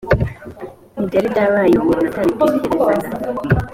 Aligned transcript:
n 0.93 0.97
ibyari 1.03 1.27
byabaye 1.33 1.73
umuntu 1.77 2.05
atabitekerezaga 2.07 3.09